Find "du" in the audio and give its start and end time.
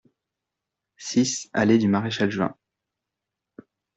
1.77-1.87